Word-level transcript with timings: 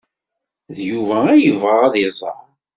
D 0.75 0.77
Yuba 0.89 1.17
ay 1.31 1.41
yebɣa 1.43 1.77
ad 1.85 1.95
iẓer. 2.05 2.43